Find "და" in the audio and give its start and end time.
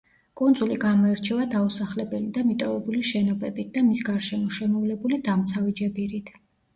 2.37-2.45, 3.75-3.83